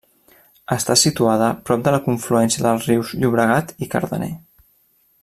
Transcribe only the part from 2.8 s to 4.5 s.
rius Llobregat i Cardener.